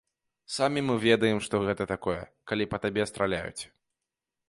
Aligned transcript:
Самі 0.53 0.83
мы 0.87 0.95
ведаем, 1.07 1.43
што 1.49 1.55
гэта 1.69 1.89
такое, 1.93 2.19
калі 2.53 2.69
па 2.75 2.83
табе 2.87 3.09
страляюць. 3.15 3.63